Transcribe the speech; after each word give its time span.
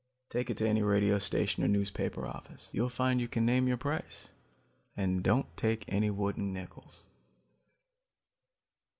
Take 0.29 0.49
it 0.49 0.57
to 0.57 0.67
any 0.67 0.81
radio 0.81 1.19
station 1.19 1.63
or 1.63 1.67
newspaper 1.67 2.25
office. 2.25 2.69
You'll 2.71 2.89
find 2.89 3.21
you 3.21 3.27
can 3.27 3.45
name 3.45 3.67
your 3.67 3.77
price 3.77 4.29
and 4.97 5.21
don't 5.21 5.55
take 5.55 5.85
any 5.87 6.09
wooden 6.09 6.51
nickels. 6.51 7.03